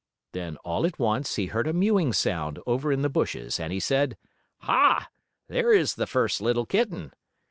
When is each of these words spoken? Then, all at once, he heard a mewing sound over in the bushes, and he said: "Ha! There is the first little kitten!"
Then, 0.31 0.57
all 0.65 0.83
at 0.87 0.97
once, 0.97 1.35
he 1.35 1.45
heard 1.45 1.67
a 1.67 1.73
mewing 1.73 2.11
sound 2.11 2.57
over 2.65 2.91
in 2.91 3.03
the 3.03 3.07
bushes, 3.09 3.59
and 3.59 3.71
he 3.71 3.79
said: 3.79 4.17
"Ha! 4.61 5.07
There 5.47 5.71
is 5.71 5.93
the 5.93 6.07
first 6.07 6.41
little 6.41 6.65
kitten!" 6.65 7.13